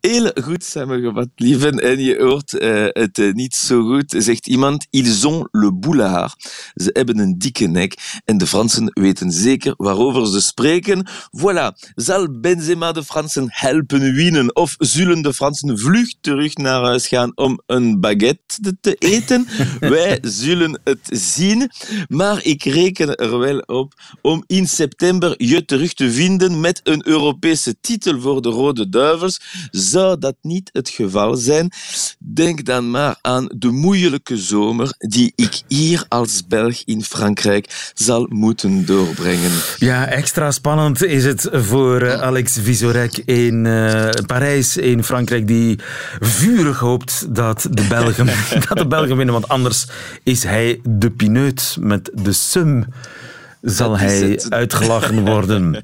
[0.00, 1.78] Heel goed samengevat, lieven.
[1.78, 4.86] En je hoort uh, het uh, niet zo goed, zegt iemand.
[4.90, 6.34] Ils ont le boulard.
[6.74, 8.20] Ze hebben een dikke nek.
[8.24, 11.08] En de Fransen weten zeker waarover ze spreken.
[11.38, 11.92] Voilà.
[11.94, 14.56] Zal Benzema de Fransen helpen winnen?
[14.56, 19.46] Of zullen de Fransen vlug terug naar huis gaan om een baguette te eten?
[19.80, 21.70] Wij zullen het zien.
[22.08, 27.06] Maar ik reken er wel op om in september je terug te vinden met een
[27.06, 29.40] Europese titel voor de Rode Duivels.
[29.86, 31.72] Zou dat niet het geval zijn,
[32.18, 38.26] denk dan maar aan de moeilijke zomer die ik hier als Belg in Frankrijk zal
[38.30, 39.50] moeten doorbrengen.
[39.78, 45.78] Ja, extra spannend is het voor eh, Alex Visorek in uh, Parijs, in Frankrijk, die
[46.20, 48.26] vurig hoopt dat de Belgen,
[48.68, 49.86] dat de Belgen winnen, want anders
[50.22, 52.86] is hij de pineut met de sum
[53.62, 55.62] zal hij uitgelachen worden.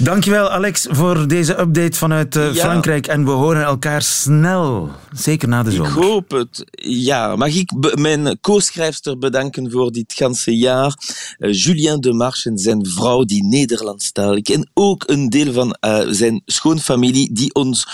[0.00, 2.52] Dankjewel Alex voor deze update vanuit ja.
[2.52, 3.06] Frankrijk.
[3.06, 5.90] En we horen elkaar snel, zeker na de zomer.
[5.90, 6.64] Ik hoop het.
[6.82, 10.94] Ja, mag ik mijn co-schrijfster bedanken voor dit ganse jaar.
[11.38, 14.42] Uh, Julien de Marche en zijn vrouw die Nederlandstalig.
[14.42, 17.86] En ook een deel van uh, zijn schoonfamilie die ons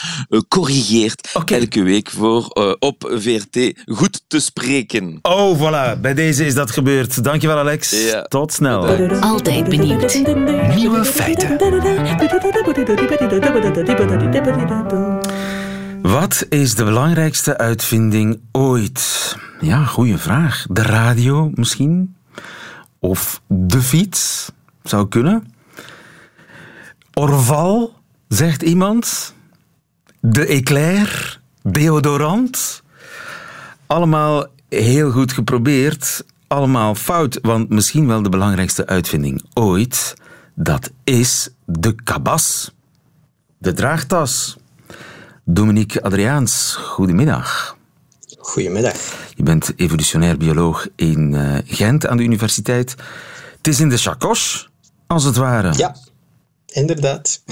[0.49, 1.59] corrigeert okay.
[1.59, 5.19] elke week voor op VRT goed te spreken.
[5.23, 6.01] Oh, voilà.
[6.01, 7.25] Bij deze is dat gebeurd.
[7.25, 8.07] Dankjewel Alex.
[8.11, 8.23] Ja.
[8.23, 8.87] Tot snel.
[9.21, 10.23] Altijd benieuwd.
[10.75, 11.93] Nieuwe feiten.
[16.03, 19.37] Wat is de belangrijkste uitvinding ooit?
[19.61, 20.67] Ja, goede vraag.
[20.71, 22.17] De radio misschien?
[22.99, 24.51] Of de fiets?
[24.83, 25.53] Zou kunnen.
[27.15, 27.95] Orval,
[28.29, 29.35] zegt iemand.
[30.21, 32.83] De eclair, deodorant.
[33.87, 36.25] Allemaal heel goed geprobeerd.
[36.47, 40.15] Allemaal fout, want misschien wel de belangrijkste uitvinding ooit
[40.55, 42.75] dat is de kabas,
[43.59, 44.57] de draagtas.
[45.45, 47.77] Dominique Adriaans, goedemiddag.
[48.39, 48.95] Goedemiddag.
[49.35, 52.95] Je bent evolutionair bioloog in uh, Gent aan de universiteit.
[53.57, 54.71] Het is in de chakos,
[55.07, 55.73] als het ware.
[55.77, 55.97] Ja,
[56.67, 57.43] inderdaad.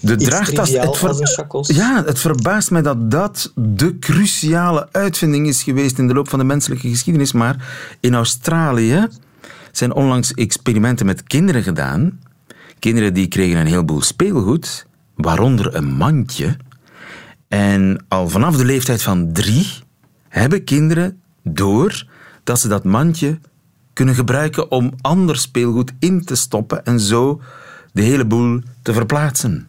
[0.00, 0.70] De draagtas.
[0.70, 1.74] Het ver...
[1.74, 6.38] Ja, het verbaast mij dat dat de cruciale uitvinding is geweest in de loop van
[6.38, 7.32] de menselijke geschiedenis.
[7.32, 7.68] Maar
[8.00, 9.08] in Australië
[9.76, 12.20] zijn onlangs experimenten met kinderen gedaan.
[12.78, 16.56] Kinderen die kregen een heleboel speelgoed, waaronder een mandje.
[17.48, 19.72] En al vanaf de leeftijd van drie
[20.28, 22.06] hebben kinderen door
[22.44, 23.38] dat ze dat mandje
[23.92, 27.40] kunnen gebruiken om ander speelgoed in te stoppen en zo
[27.92, 29.68] de hele boel te verplaatsen.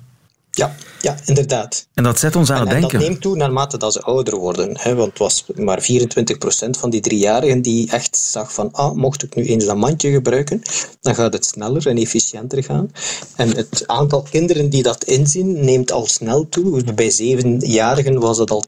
[0.56, 1.88] Ja, ja, inderdaad.
[1.94, 2.90] En dat zet ons aan het denken.
[2.90, 4.78] En dat neemt toe naarmate dat ze ouder worden.
[4.80, 9.24] Hè, want het was maar 24% van die driejarigen die echt zag van ah, mocht
[9.24, 10.62] ik nu eens dat mandje gebruiken,
[11.02, 12.92] dan gaat het sneller en efficiënter gaan.
[13.36, 16.94] En het aantal kinderen die dat inzien neemt al snel toe.
[16.94, 18.64] Bij zevenjarigen was het al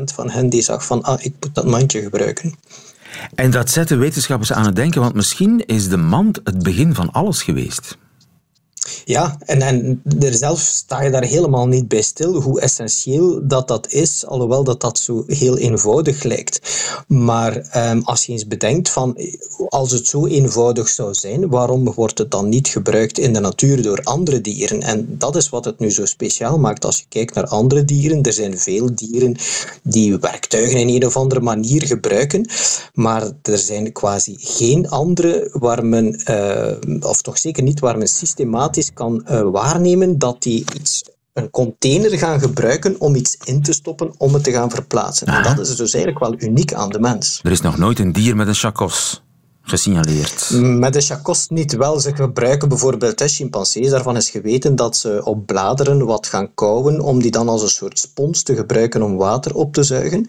[0.00, 2.54] 80% van hen die zag van ah, ik moet dat mandje gebruiken.
[3.34, 6.94] En dat zet de wetenschappers aan het denken, want misschien is de mand het begin
[6.94, 7.96] van alles geweest.
[9.04, 13.68] Ja, en, en er zelf sta je daar helemaal niet bij stil hoe essentieel dat
[13.68, 16.60] dat is, alhoewel dat dat zo heel eenvoudig lijkt.
[17.06, 19.16] Maar um, als je eens bedenkt van,
[19.68, 23.82] als het zo eenvoudig zou zijn, waarom wordt het dan niet gebruikt in de natuur
[23.82, 24.82] door andere dieren?
[24.82, 26.84] En dat is wat het nu zo speciaal maakt.
[26.84, 29.36] Als je kijkt naar andere dieren, er zijn veel dieren
[29.82, 32.48] die werktuigen in een of andere manier gebruiken,
[32.94, 38.08] maar er zijn quasi geen andere waar men, uh, of toch zeker niet waar men
[38.08, 43.72] systematisch kan uh, waarnemen dat die iets een container gaan gebruiken om iets in te
[43.72, 45.26] stoppen om het te gaan verplaatsen.
[45.26, 47.40] En dat is dus eigenlijk wel uniek aan de mens.
[47.42, 49.22] Er is nog nooit een dier met een chakos
[49.68, 50.50] gesignaleerd.
[50.60, 52.00] Met de chakos niet wel.
[52.00, 53.90] Ze gebruiken bijvoorbeeld chimpansees.
[53.90, 57.68] Daarvan is geweten dat ze op bladeren wat gaan kauwen om die dan als een
[57.68, 60.26] soort spons te gebruiken om water op te zuigen.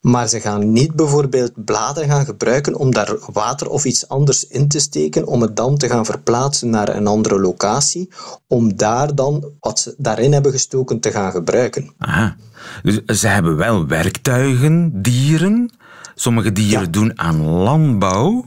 [0.00, 4.68] Maar ze gaan niet bijvoorbeeld bladeren gaan gebruiken om daar water of iets anders in
[4.68, 8.08] te steken, om het dan te gaan verplaatsen naar een andere locatie,
[8.46, 11.90] om daar dan wat ze daarin hebben gestoken te gaan gebruiken.
[11.98, 12.36] Aha.
[12.82, 15.70] Dus ze hebben wel werktuigen, dieren.
[16.14, 18.44] Sommige dieren doen aan landbouw.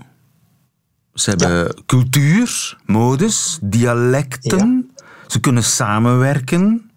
[1.14, 4.92] Ze hebben cultuur, modes, dialecten.
[5.28, 6.92] Ze kunnen samenwerken.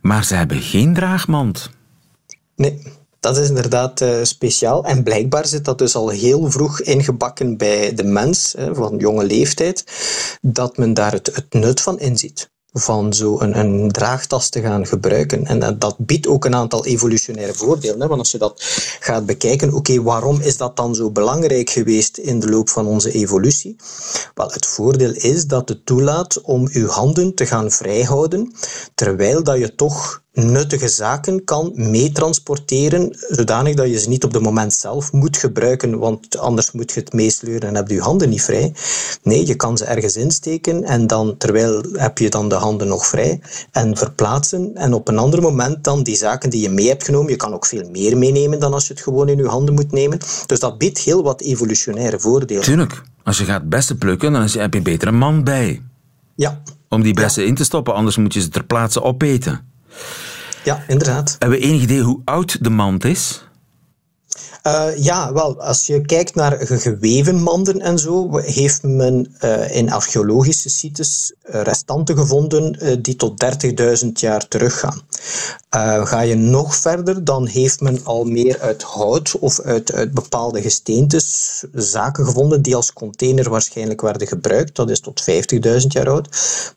[0.00, 1.70] Maar ze hebben geen draagmand.
[2.56, 2.82] Nee,
[3.20, 4.84] dat is inderdaad uh, speciaal.
[4.84, 9.24] En blijkbaar zit dat dus al heel vroeg ingebakken bij de mens, hè, van jonge
[9.24, 9.84] leeftijd,
[10.40, 14.86] dat men daar het, het nut van inziet van zo een, een, draagtas te gaan
[14.86, 15.46] gebruiken.
[15.46, 18.00] En dat, biedt ook een aantal evolutionaire voordelen.
[18.00, 18.06] Hè?
[18.06, 18.62] Want als je dat
[19.00, 23.12] gaat bekijken, oké, waarom is dat dan zo belangrijk geweest in de loop van onze
[23.12, 23.76] evolutie?
[24.34, 28.52] Wel, het voordeel is dat het toelaat om je handen te gaan vrijhouden,
[28.94, 34.42] terwijl dat je toch nuttige zaken kan meetransporteren, zodanig dat je ze niet op het
[34.42, 38.28] moment zelf moet gebruiken, want anders moet je het meesleuren en heb je je handen
[38.28, 38.74] niet vrij.
[39.22, 43.06] Nee, je kan ze ergens insteken en dan, terwijl heb je dan de handen nog
[43.06, 43.40] vrij
[43.70, 47.30] en verplaatsen en op een ander moment dan die zaken die je mee hebt genomen,
[47.30, 49.92] je kan ook veel meer meenemen dan als je het gewoon in je handen moet
[49.92, 50.18] nemen.
[50.46, 52.62] Dus dat biedt heel wat evolutionaire voordelen.
[52.62, 53.02] Tuurlijk.
[53.24, 55.82] Als je gaat bessen plukken, dan heb je beter een man bij.
[56.34, 56.62] Ja.
[56.88, 59.71] Om die bessen in te stoppen, anders moet je ze ter plaatse opeten.
[60.64, 61.36] Ja, inderdaad.
[61.38, 63.44] Hebben we enig idee hoe oud de mand is?
[64.66, 69.92] Uh, ja, wel, als je kijkt naar geweven manden en zo, heeft men uh, in
[69.92, 73.44] archeologische sites uh, restanten gevonden die tot
[74.04, 75.00] 30.000 jaar teruggaan.
[76.04, 80.62] ga je nog verder, dan heeft men al meer uit hout of uit, uit bepaalde
[80.62, 84.76] gesteentes zaken gevonden die als container waarschijnlijk werden gebruikt.
[84.76, 86.28] Dat is tot 50.000 jaar oud.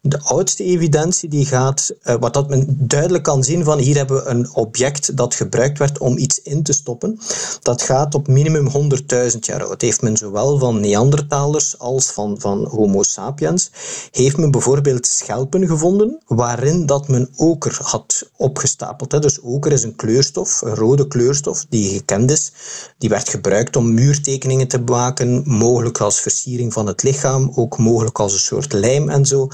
[0.01, 4.29] De oudste evidentie die gaat, wat dat men duidelijk kan zien van hier hebben we
[4.29, 7.19] een object dat gebruikt werd om in te stoppen.
[7.61, 8.91] Dat gaat op minimum
[9.31, 9.81] 100.000 jaar oud.
[9.81, 13.71] Heeft men zowel van Neandertalers als van, van Homo sapiens,
[14.11, 19.21] heeft men bijvoorbeeld schelpen gevonden waarin dat men oker had opgestapeld.
[19.21, 22.51] Dus oker is een kleurstof, een rode kleurstof die gekend is.
[22.97, 28.19] Die werd gebruikt om muurtekeningen te maken, mogelijk als versiering van het lichaam, ook mogelijk
[28.19, 29.47] als een soort lijm en zo.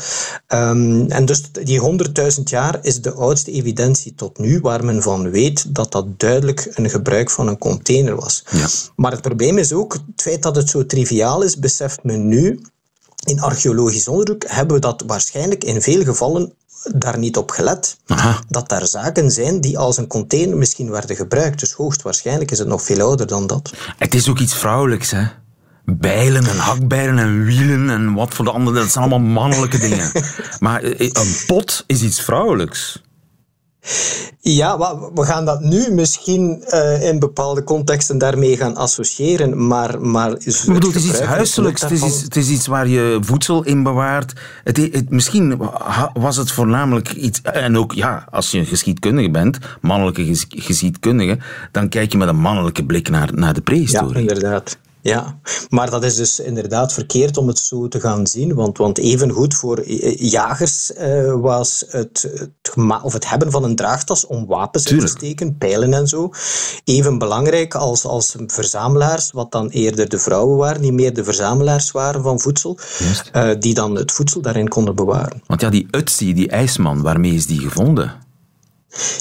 [0.48, 1.82] Um, en dus die
[2.38, 6.60] 100.000 jaar is de oudste evidentie tot nu waar men van weet dat dat duidelijk
[6.84, 8.44] een gebruik van een container was.
[8.50, 8.67] Ja.
[8.96, 12.62] Maar het probleem is ook, het feit dat het zo triviaal is, beseft men nu.
[13.24, 16.54] In archeologisch onderzoek hebben we dat waarschijnlijk in veel gevallen
[16.94, 17.98] daar niet op gelet.
[18.50, 21.60] Dat daar zaken zijn die als een container misschien werden gebruikt.
[21.60, 23.74] Dus hoogstwaarschijnlijk is het nog veel ouder dan dat.
[23.98, 25.24] Het is ook iets vrouwelijks, hè?
[25.86, 30.12] Bijlen en hakbijlen en wielen en wat voor de andere, dat zijn allemaal mannelijke dingen.
[30.60, 33.02] maar eh, een pot is iets vrouwelijks.
[34.44, 34.78] Ja,
[35.13, 40.02] we gaan dat nu misschien uh, in bepaalde contexten daarmee gaan associëren, maar...
[40.02, 42.88] maar is het, bedoel, het is iets huiselijks, het is iets, het is iets waar
[42.88, 44.34] je voedsel in bewaart.
[44.63, 45.70] Het, het, misschien
[46.13, 47.41] was het voornamelijk iets...
[47.41, 51.38] En ook, ja, als je geschiedkundige bent, mannelijke geschiedkundige,
[51.72, 54.13] dan kijk je met een mannelijke blik naar, naar de prehistorie.
[54.13, 54.78] Ja, inderdaad.
[55.02, 58.54] Ja, maar dat is dus inderdaad verkeerd om het zo te gaan zien.
[58.54, 64.26] Want, want evengoed voor jagers uh, was het, het, of het hebben van een draagtas
[64.26, 66.32] om wapens in te steken, pijlen en zo,
[66.84, 71.92] even belangrijk als, als verzamelaars, wat dan eerder de vrouwen waren, die meer de verzamelaars
[71.92, 72.78] waren van voedsel,
[73.36, 75.42] uh, die dan het voedsel daarin konden bewaren.
[75.46, 78.30] Want ja, die Utsi, die ijsman, waarmee is die gevonden?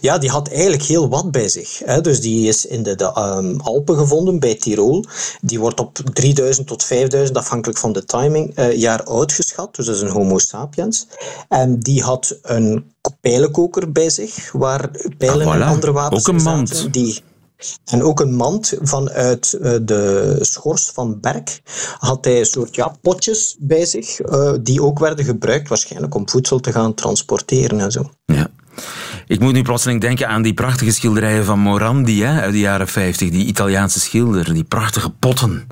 [0.01, 1.79] Ja, die had eigenlijk heel wat bij zich.
[1.85, 2.01] Hè.
[2.01, 5.05] Dus die is in de, de um, Alpen gevonden, bij Tirol.
[5.41, 9.77] Die wordt op 3000 tot 5000, afhankelijk van de timing, uh, jaar oud geschat.
[9.77, 11.07] Dus dat is een Homo sapiens.
[11.49, 15.61] En die had een pijlenkoker bij zich, waar pijlen ah, voilà.
[15.61, 16.93] en andere wapens Ook een mand.
[16.93, 17.23] Die,
[17.85, 21.61] en ook een mand vanuit uh, de schors van Berk
[21.99, 26.29] had hij een soort ja, potjes bij zich, uh, die ook werden gebruikt waarschijnlijk om
[26.29, 28.11] voedsel te gaan transporteren en zo.
[28.25, 28.51] Ja.
[29.31, 32.89] Ik moet nu plotseling denken aan die prachtige schilderijen van Morandi hè, uit de jaren
[32.89, 33.31] 50.
[33.31, 35.67] Die Italiaanse schilder, die prachtige potten.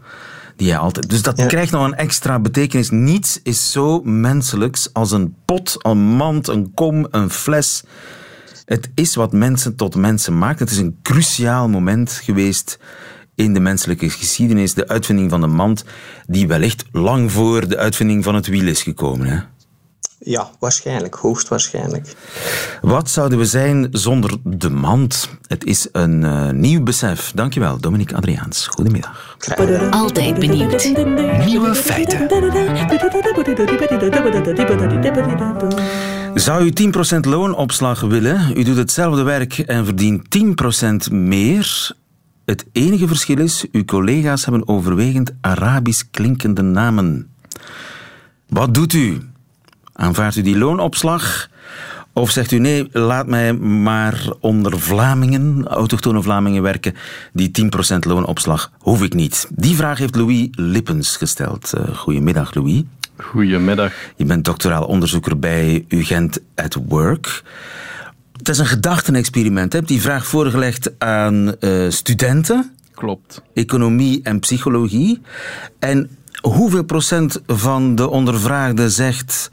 [0.57, 1.11] Die hij altijd...
[1.11, 2.90] Dus dat krijgt nog een extra betekenis.
[2.90, 7.83] Niets is zo menselijks als een pot, een mand, een kom, een fles.
[8.64, 10.59] Het is wat mensen tot mensen maakt.
[10.59, 12.79] Het is een cruciaal moment geweest
[13.35, 14.75] in de menselijke geschiedenis.
[14.75, 15.85] De uitvinding van de mand,
[16.27, 19.27] die wellicht lang voor de uitvinding van het wiel is gekomen.
[19.27, 19.58] Hè?
[20.20, 22.16] Ja, waarschijnlijk, hoogstwaarschijnlijk.
[22.81, 25.28] Wat zouden we zijn zonder de mand?
[25.46, 27.33] Het is een uh, nieuw besef.
[27.35, 28.66] Dankjewel, Dominique Adriaans.
[28.66, 29.37] Goedemiddag.
[29.90, 30.92] Altijd benieuwd.
[31.44, 32.28] Nieuwe feiten.
[36.35, 38.59] Zou u 10% loonopslag willen?
[38.59, 40.22] U doet hetzelfde werk en verdient
[41.11, 41.96] 10% meer.
[42.44, 47.31] Het enige verschil is, uw collega's hebben overwegend Arabisch klinkende namen.
[48.48, 49.20] Wat doet u?
[49.99, 51.49] Aanvaardt u die loonopslag?
[52.13, 56.95] Of zegt u nee, laat mij maar onder Vlamingen, autochtone Vlamingen werken,
[57.33, 57.51] die
[57.95, 59.49] 10% loonopslag hoef ik niet.
[59.51, 61.73] Die vraag heeft Louis Lippens gesteld.
[61.79, 62.83] Uh, goedemiddag Louis.
[63.17, 63.93] Goedemiddag.
[64.17, 67.43] Je bent doctoraal onderzoeker bij UGent at Work.
[68.37, 69.73] het is een gedachtenexperiment.
[69.73, 72.73] Heb die vraag voorgelegd aan uh, studenten.
[72.95, 73.43] Klopt.
[73.55, 75.21] Economie en psychologie.
[75.79, 79.51] En hoeveel procent van de ondervraagden zegt...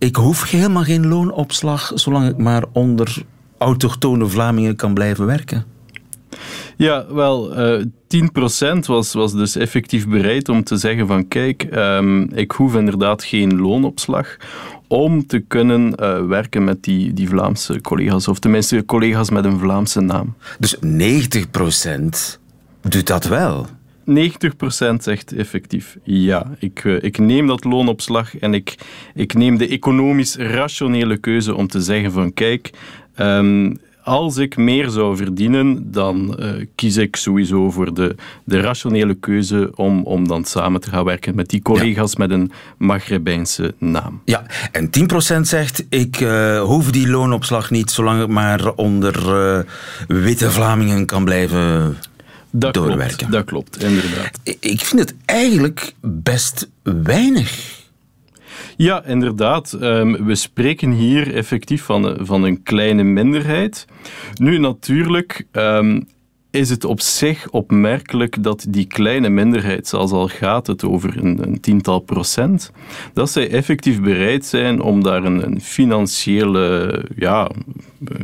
[0.00, 3.22] Ik hoef helemaal geen loonopslag, zolang ik maar onder
[3.58, 5.64] autochtone Vlamingen kan blijven werken.
[6.76, 11.68] Ja, wel, uh, eh, 10% was, was dus effectief bereid om te zeggen van kijk,
[11.74, 14.36] um, ik hoef inderdaad geen loonopslag
[14.88, 19.58] om te kunnen uh, werken met die, die Vlaamse collega's, of tenminste collega's met een
[19.58, 20.34] Vlaamse naam.
[20.58, 20.80] Dus 90%
[22.80, 23.66] doet dat wel?
[24.10, 26.46] 90% zegt effectief ja.
[26.58, 28.74] Ik, uh, ik neem dat loonopslag en ik,
[29.14, 32.70] ik neem de economisch rationele keuze om te zeggen van kijk,
[33.16, 39.14] um, als ik meer zou verdienen, dan uh, kies ik sowieso voor de, de rationele
[39.14, 44.20] keuze om, om dan samen te gaan werken met die collega's met een Maghrebijnse naam.
[44.24, 44.90] Ja, en
[45.36, 49.60] 10% zegt ik uh, hoef die loonopslag niet zolang ik maar onder uh,
[50.06, 51.96] witte Vlamingen kan blijven
[52.50, 53.16] dat doorwerken.
[53.16, 54.40] Klopt, dat klopt, inderdaad.
[54.60, 57.78] Ik vind het eigenlijk best weinig.
[58.76, 59.72] Ja, inderdaad.
[59.80, 63.86] Um, we spreken hier effectief van, van een kleine minderheid.
[64.34, 65.46] Nu, natuurlijk.
[65.52, 66.08] Um,
[66.50, 71.42] is het op zich opmerkelijk dat die kleine minderheid, zoals al gaat het over een,
[71.42, 72.72] een, tiental procent,
[73.12, 77.50] dat zij effectief bereid zijn om daar een, een financiële, ja,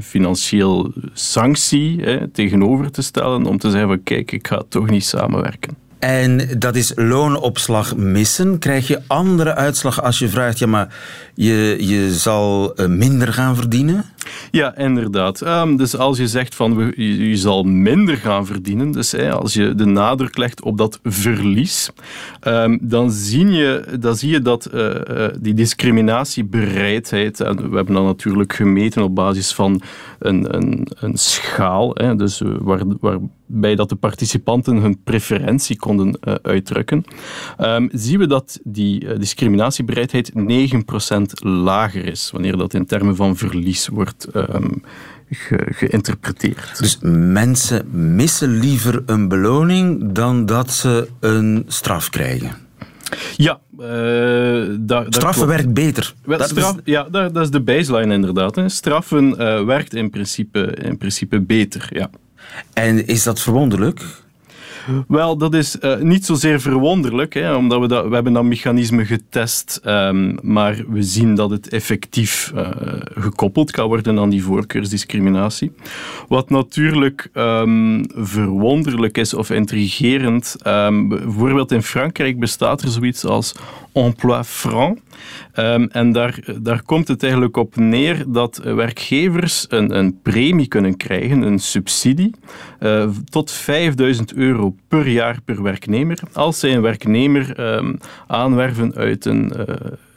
[0.03, 5.05] financieel sanctie hè, tegenover te stellen, om te zeggen van kijk, ik ga toch niet
[5.05, 5.77] samenwerken.
[5.99, 8.59] En dat is loonopslag missen.
[8.59, 10.95] Krijg je andere uitslag als je vraagt, ja, maar
[11.35, 14.05] je, je zal eh, minder gaan verdienen?
[14.51, 15.41] Ja, inderdaad.
[15.41, 19.75] Um, dus als je zegt van je, je zal minder gaan verdienen, dus als je
[19.75, 21.91] de nadruk legt op dat verlies,
[22.45, 27.95] um, dan, zie je, dan zie je dat uh, uh, die discriminatiebereidheid, en we hebben
[27.95, 29.81] dat natuurlijk gemeten op basis van
[30.19, 37.05] een, een, een schaal, hè, dus waar, waarbij dat de participanten hun preferentie konden uitdrukken,
[37.61, 40.37] um, zien we dat die discriminatiebereidheid 9%
[41.43, 44.83] lager is, wanneer dat in termen van verlies wordt um,
[45.31, 46.79] ge geïnterpreteerd.
[46.79, 52.51] Dus mensen missen liever een beloning dan dat ze een straf krijgen?
[53.37, 56.15] Ja, uh, dat, Straffen werkt beter.
[56.25, 56.81] Wel, dat straf, is...
[56.85, 58.57] Ja, dat, dat, is de baseline inderdaad.
[58.57, 58.69] Hè.
[58.69, 62.11] Straffen uh, werkt in principe, in principe beter, ja.
[62.73, 64.01] En is dat verwonderlijk?
[65.09, 69.05] Wel, dat is uh, niet zozeer verwonderlijk, hè, omdat we, dat, we hebben dat mechanisme
[69.05, 72.69] getest, um, maar we zien dat het effectief uh,
[73.15, 75.73] gekoppeld kan worden aan die voorkeursdiscriminatie.
[76.29, 83.55] Wat natuurlijk um, verwonderlijk is of intrigerend, um, bijvoorbeeld in Frankrijk bestaat er zoiets als
[83.97, 84.99] emploi franc.
[85.59, 90.97] Um, en daar, daar komt het eigenlijk op neer dat werkgevers een, een premie kunnen
[90.97, 92.35] krijgen, een subsidie,
[92.81, 99.25] uh, tot 5000 euro per jaar per werknemer, als zij een werknemer um, aanwerven uit
[99.25, 99.65] een, uh,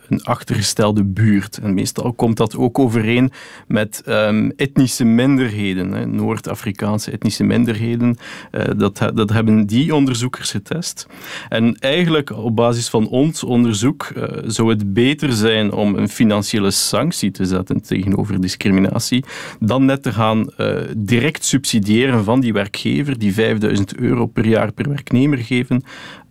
[0.10, 1.58] een achtergestelde buurt.
[1.58, 3.32] En meestal komt dat ook overeen
[3.68, 8.18] met um, etnische minderheden, Noord-Afrikaanse etnische minderheden.
[8.52, 11.08] Uh, dat, dat hebben die onderzoekers getest.
[11.50, 16.72] En eigenlijk op basis van ons onderzoek uh, zou het beter zijn om een financiële
[16.72, 19.24] sanctie te zetten tegenover discriminatie,
[19.60, 24.72] dan net te gaan uh, direct subsidiëren van die werkgever die 5000 euro per jaar
[24.72, 25.84] per werknemer geven.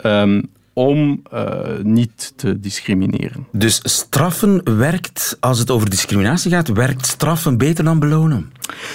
[0.04, 3.46] Um, om uh, niet te discrimineren.
[3.52, 8.52] Dus straffen werkt, als het over discriminatie gaat, werkt straffen beter dan belonen?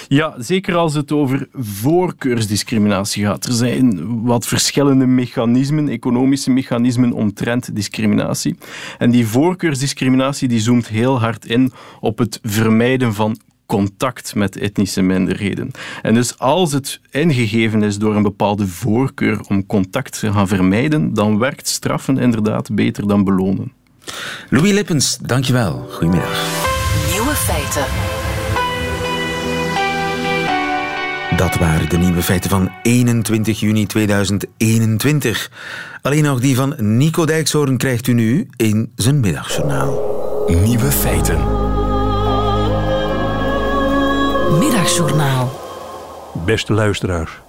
[0.08, 3.46] Ja, zeker als het over voorkeursdiscriminatie gaat.
[3.46, 8.56] Er zijn wat verschillende mechanismen, economische mechanismen omtrent discriminatie.
[8.98, 15.02] En die voorkeursdiscriminatie die zoomt heel hard in op het vermijden van contact met etnische
[15.02, 15.70] minderheden.
[16.02, 21.14] En dus als het ingegeven is door een bepaalde voorkeur om contact te gaan vermijden,
[21.14, 23.72] dan werkt straffen inderdaad beter dan belonen.
[24.50, 25.86] Louis Lippens, dankjewel.
[25.90, 26.46] Goedemiddag.
[27.12, 27.84] Nieuwe feiten.
[31.36, 35.50] Dat waren de nieuwe feiten van 21 juni 2021.
[36.02, 40.12] Alleen nog die van Nico Dijkshoorn krijgt u nu in zijn middagjournaal.
[40.48, 41.63] Nieuwe feiten.
[44.50, 45.50] Middagjournaal.
[46.44, 47.40] Beste luisteraars.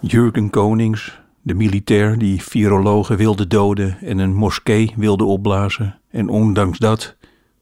[0.00, 6.78] Jurgen Konings, de militair die virologen wilde doden en een moskee wilde opblazen en ondanks
[6.78, 7.16] dat,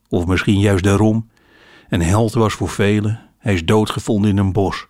[0.09, 1.29] of misschien juist daarom,
[1.89, 4.87] een held was voor velen, hij is doodgevonden in een bos.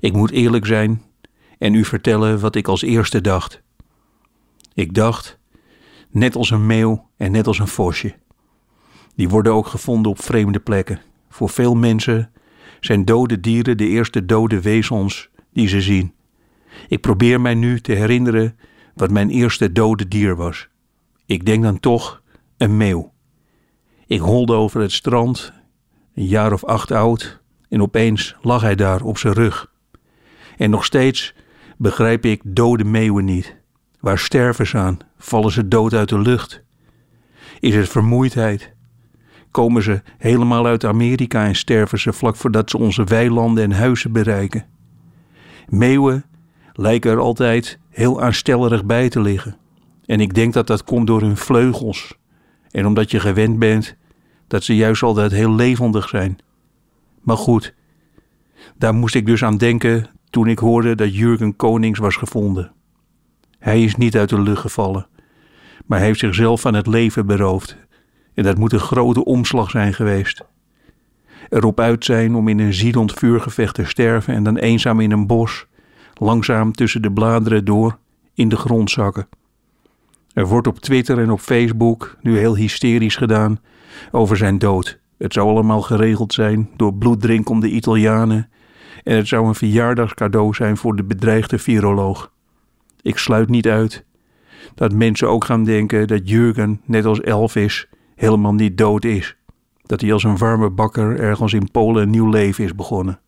[0.00, 1.02] Ik moet eerlijk zijn
[1.58, 3.62] en u vertellen wat ik als eerste dacht.
[4.74, 5.38] Ik dacht,
[6.10, 8.14] net als een meeuw en net als een vosje.
[9.14, 12.30] Die worden ook gevonden op vreemde plekken Voor veel mensen
[12.80, 16.14] zijn dode dieren de eerste dode wezens die ze zien.
[16.88, 18.56] Ik probeer mij nu te herinneren
[18.94, 20.68] wat mijn eerste dode dier was.
[21.26, 22.22] Ik denk dan toch
[22.56, 23.12] een meeuw.
[24.06, 25.52] Ik holde over het strand,
[26.14, 29.72] een jaar of acht oud, en opeens lag hij daar op zijn rug.
[30.56, 31.34] En nog steeds
[31.76, 33.56] begrijp ik dode meeuwen niet.
[34.00, 34.98] Waar sterven ze aan?
[35.18, 36.62] Vallen ze dood uit de lucht?
[37.60, 38.75] Is het vermoeidheid?
[39.56, 44.12] Komen ze helemaal uit Amerika en sterven ze vlak voordat ze onze weilanden en huizen
[44.12, 44.66] bereiken?
[45.68, 46.24] Meeuwen
[46.72, 49.56] lijken er altijd heel aanstellerig bij te liggen.
[50.04, 52.14] En ik denk dat dat komt door hun vleugels.
[52.70, 53.96] En omdat je gewend bent
[54.46, 56.38] dat ze juist altijd heel levendig zijn.
[57.22, 57.74] Maar goed,
[58.78, 62.72] daar moest ik dus aan denken toen ik hoorde dat Jurgen Konings was gevonden.
[63.58, 65.06] Hij is niet uit de lucht gevallen,
[65.86, 67.85] maar heeft zichzelf aan het leven beroofd.
[68.36, 70.44] En dat moet een grote omslag zijn geweest.
[71.48, 75.26] Erop uit zijn om in een ziedend vuurgevecht te sterven en dan eenzaam in een
[75.26, 75.66] bos,
[76.14, 77.98] langzaam tussen de bladeren door,
[78.34, 79.28] in de grond zakken.
[80.32, 83.60] Er wordt op Twitter en op Facebook nu heel hysterisch gedaan
[84.10, 84.98] over zijn dood.
[85.18, 88.50] Het zou allemaal geregeld zijn door bloeddrinkende Italianen
[89.04, 92.32] en het zou een verjaardagscadeau zijn voor de bedreigde viroloog.
[93.02, 94.04] Ik sluit niet uit
[94.74, 99.36] dat mensen ook gaan denken dat Jurgen, net als Elvis, helemaal niet dood is.
[99.82, 103.20] Dat hij als een warme bakker ergens in Polen een nieuw leven is begonnen.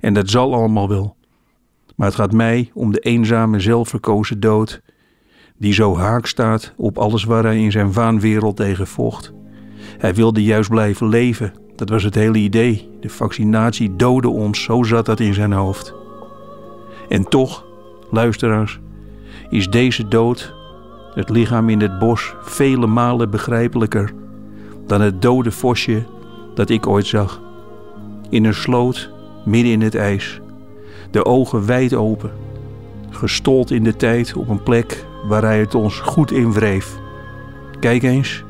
[0.00, 1.16] En dat zal allemaal wel.
[1.96, 4.82] Maar het gaat mij om de eenzame, zelfverkozen dood,
[5.56, 9.32] die zo haak staat op alles waar hij in zijn vaanwereld tegen vocht.
[9.98, 11.52] Hij wilde juist blijven leven.
[11.76, 12.90] Dat was het hele idee.
[13.00, 15.94] De vaccinatie doodde ons, zo zat dat in zijn hoofd.
[17.08, 17.64] En toch,
[18.10, 18.80] luisteraars,
[19.50, 20.54] is deze dood,
[21.18, 24.12] het lichaam in het bos, vele malen begrijpelijker
[24.86, 26.06] dan het dode vosje
[26.54, 27.40] dat ik ooit zag.
[28.30, 29.10] In een sloot,
[29.44, 30.40] midden in het ijs,
[31.10, 32.30] de ogen wijd open,
[33.10, 36.96] gestold in de tijd op een plek waar hij het ons goed inwreef.
[37.80, 38.44] Kijk eens,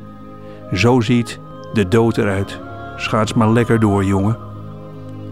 [0.72, 1.40] zo ziet
[1.72, 2.60] de dood eruit.
[2.96, 4.38] Schaats maar lekker door, jongen.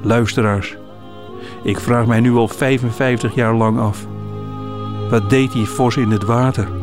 [0.03, 0.77] Luisteraars,
[1.63, 4.07] ik vraag mij nu al 55 jaar lang af.
[5.11, 6.76] Wat deed die vos in het water?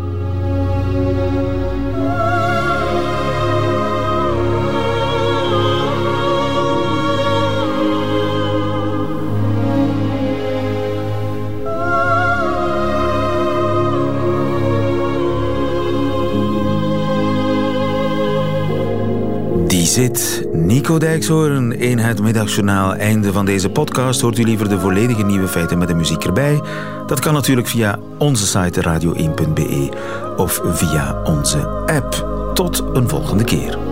[19.94, 22.94] Zit Nico Dijkshoorn in het middagjournaal.
[22.94, 24.22] Einde van deze podcast.
[24.22, 26.62] Hoort u liever de volledige nieuwe feiten met de muziek erbij?
[27.08, 29.90] Dat kan natuurlijk via onze site radio1.be
[30.38, 32.28] of via onze app.
[32.54, 33.83] Tot een volgende keer.